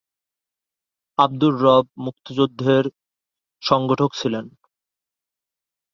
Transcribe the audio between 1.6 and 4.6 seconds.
রব মুক্তিযুদ্ধের সংগঠক ছিলেন।